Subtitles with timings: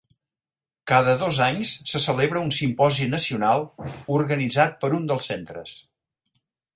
[0.91, 3.65] Cada dos anys se celebra un simposi nacional,
[4.15, 5.75] organitzat per un dels centres.